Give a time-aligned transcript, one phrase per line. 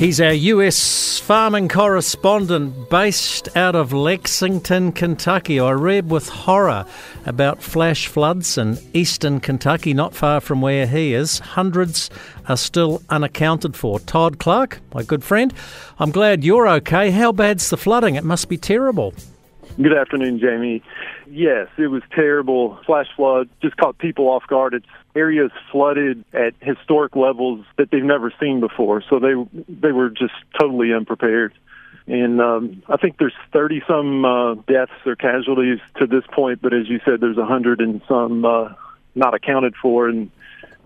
[0.00, 5.60] He's our US farming correspondent based out of Lexington, Kentucky.
[5.60, 6.86] I read with horror
[7.26, 11.40] about flash floods in eastern Kentucky, not far from where he is.
[11.40, 12.08] Hundreds
[12.48, 14.00] are still unaccounted for.
[14.00, 15.52] Todd Clark, my good friend,
[15.98, 17.10] I'm glad you're okay.
[17.10, 18.14] How bad's the flooding?
[18.14, 19.12] It must be terrible.
[19.76, 20.82] Good afternoon, Jamie.
[21.28, 22.78] Yes, it was terrible.
[22.86, 24.74] Flash flood just caught people off guard.
[24.74, 29.02] It's areas flooded at historic levels that they've never seen before.
[29.08, 29.34] So they
[29.68, 31.54] they were just totally unprepared.
[32.06, 36.74] And um, I think there's 30 some uh, deaths or casualties to this point, but
[36.74, 38.70] as you said, there's a hundred and some uh,
[39.14, 40.08] not accounted for.
[40.08, 40.30] And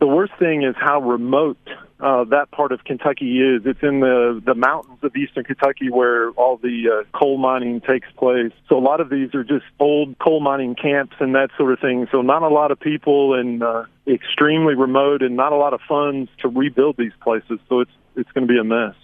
[0.00, 1.58] the worst thing is how remote
[2.02, 3.62] uh, that part of Kentucky is.
[3.64, 8.08] It's in the the mountains of eastern Kentucky where all the uh, coal mining takes
[8.16, 8.52] place.
[8.68, 11.78] So a lot of these are just old coal mining camps and that sort of
[11.78, 12.08] thing.
[12.10, 15.80] So not a lot of people and uh, extremely remote and not a lot of
[15.88, 17.60] funds to rebuild these places.
[17.68, 18.96] So it's it's going to be a mess.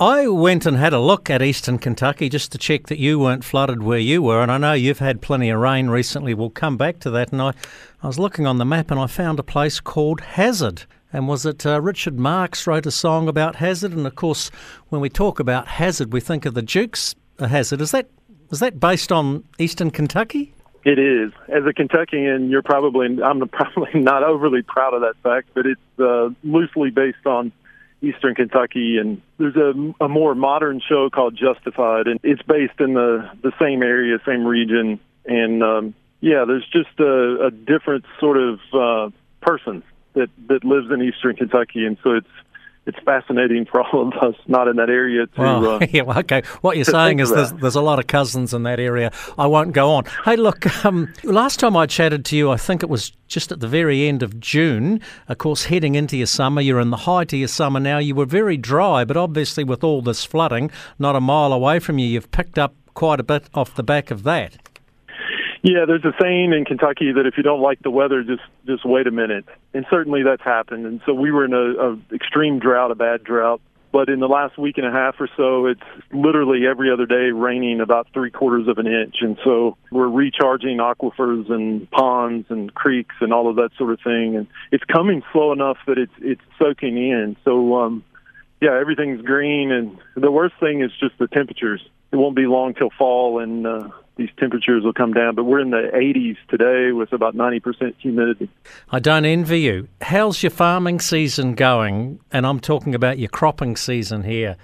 [0.00, 3.44] I went and had a look at eastern Kentucky just to check that you weren't
[3.44, 6.34] flooded where you were, and I know you've had plenty of rain recently.
[6.34, 7.32] We'll come back to that.
[7.32, 7.52] And I,
[8.02, 10.84] I was looking on the map and I found a place called Hazard.
[11.12, 13.92] And was it uh, Richard Marx wrote a song about Hazard?
[13.92, 14.50] And of course,
[14.88, 17.80] when we talk about Hazard, we think of the Dukes Hazzard.
[17.80, 18.08] Is that
[18.50, 20.54] is that based on eastern Kentucky?
[20.84, 21.32] It is.
[21.48, 25.80] As a Kentuckian, you're probably I'm probably not overly proud of that fact, but it's
[25.98, 27.52] uh, loosely based on
[28.00, 32.94] Eastern Kentucky, and there's a, a more modern show called Justified, and it's based in
[32.94, 38.36] the the same area, same region, and um, yeah, there's just a, a different sort
[38.36, 39.82] of uh, person
[40.18, 42.28] that that lives in Eastern Kentucky, and so it's
[42.88, 45.40] it's fascinating for all of us not in that area to.
[45.40, 46.42] Well, uh, yeah, well, okay.
[46.62, 49.12] What you're saying is there's, there's a lot of cousins in that area.
[49.36, 50.04] I won't go on.
[50.24, 53.60] Hey, look, um, last time I chatted to you, I think it was just at
[53.60, 55.02] the very end of June.
[55.28, 57.98] Of course, heading into your summer, you're in the height of your summer now.
[57.98, 61.98] You were very dry, but obviously with all this flooding, not a mile away from
[61.98, 64.56] you, you've picked up quite a bit off the back of that.
[65.62, 68.84] Yeah, there's a saying in Kentucky that if you don't like the weather, just just
[68.84, 69.44] wait a minute.
[69.74, 70.86] And certainly that's happened.
[70.86, 73.60] And so we were in a, a extreme drought, a bad drought.
[73.90, 75.80] But in the last week and a half or so, it's
[76.12, 79.16] literally every other day raining about three quarters of an inch.
[79.22, 84.00] And so we're recharging aquifers and ponds and creeks and all of that sort of
[84.04, 84.36] thing.
[84.36, 87.36] And it's coming slow enough that it's it's soaking in.
[87.44, 88.04] So um,
[88.60, 89.72] yeah, everything's green.
[89.72, 91.80] And the worst thing is just the temperatures.
[92.10, 93.88] It won't be long till fall, and uh,
[94.18, 98.50] these temperatures will come down, but we're in the 80s today with about 90% humidity.
[98.90, 99.88] I don't envy you.
[100.00, 102.18] How's your farming season going?
[102.32, 104.56] And I'm talking about your cropping season here.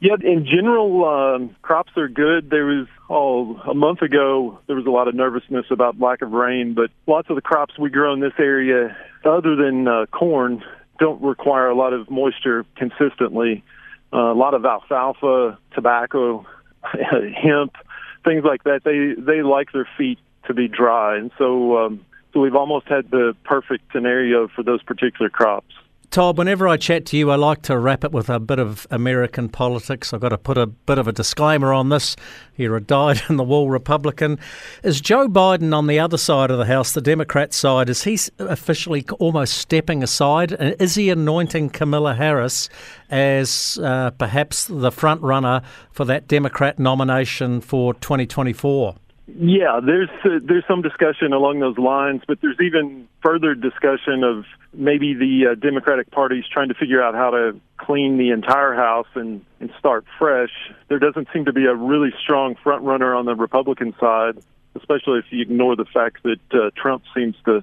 [0.00, 2.50] Yeah, in general, um, crops are good.
[2.50, 6.32] There was, oh, a month ago, there was a lot of nervousness about lack of
[6.32, 10.62] rain, but lots of the crops we grow in this area, other than uh, corn,
[10.98, 13.64] don't require a lot of moisture consistently.
[14.12, 16.44] Uh, a lot of alfalfa, tobacco,
[17.34, 17.76] hemp,
[18.24, 18.82] things like that.
[18.84, 23.10] They they like their feet to be dry, and so um, so we've almost had
[23.10, 25.74] the perfect scenario for those particular crops.
[26.12, 28.86] Todd, whenever I chat to you, I like to wrap it with a bit of
[28.90, 30.12] American politics.
[30.12, 32.16] I've got to put a bit of a disclaimer on this.
[32.54, 34.38] You're a dyed in the wool Republican.
[34.82, 38.18] Is Joe Biden on the other side of the House, the Democrat side, is he
[38.38, 40.52] officially almost stepping aside?
[40.52, 42.68] And is he anointing Kamala Harris
[43.08, 45.62] as uh, perhaps the front runner
[45.92, 48.96] for that Democrat nomination for 2024?
[49.26, 54.44] Yeah, there's uh, there's some discussion along those lines, but there's even further discussion of
[54.74, 59.06] maybe the uh, Democratic Party's trying to figure out how to clean the entire House
[59.14, 60.50] and and start fresh.
[60.88, 64.38] There doesn't seem to be a really strong front runner on the Republican side,
[64.74, 67.62] especially if you ignore the fact that uh, Trump seems to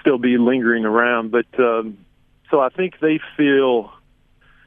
[0.00, 1.32] still be lingering around.
[1.32, 1.98] But um,
[2.52, 3.92] so I think they feel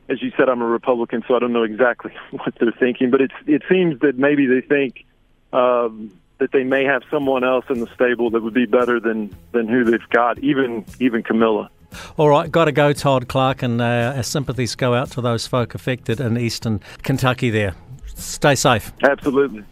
[0.08, 3.22] as you said, I'm a Republican, so I don't know exactly what they're thinking, but
[3.22, 5.06] it's it seems that maybe they think
[5.56, 9.36] um, that they may have someone else in the stable that would be better than
[9.52, 11.70] than who they've got, even even Kamala.
[12.18, 15.48] All right, got to go, Todd Clark, and uh, our sympathies go out to those
[15.48, 17.74] folk affected in eastern Kentucky there.
[18.16, 18.92] Stay safe.
[19.04, 19.64] Absolutely.